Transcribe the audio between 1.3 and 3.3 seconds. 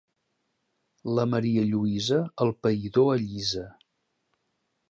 marialluïsa el païdor